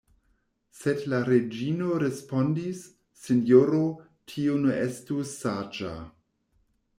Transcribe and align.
Sed 0.77 1.01
la 1.11 1.17
reĝino 1.27 1.97
respondis: 2.03 2.81
Sinjoro, 3.25 3.83
tio 4.33 4.57
ne 4.65 4.81
estus 4.87 5.37
saĝa. 5.45 5.95